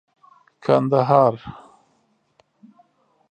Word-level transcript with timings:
کندهار 0.63 1.37